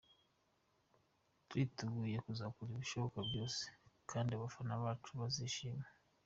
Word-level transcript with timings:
Turiteguye, 1.47 2.17
tuzakora 2.27 2.69
ibishoboka 2.71 3.19
byose 3.29 3.63
kandi 4.09 4.31
abafana 4.33 4.73
bacu 4.83 5.09
bazishima. 5.19 5.85